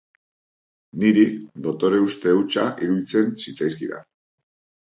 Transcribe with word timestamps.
Niri 1.03 1.25
dotore-uste 1.67 2.33
hutsa 2.39 2.65
iruditzen 2.87 3.31
zitzaizkidan. 3.45 4.09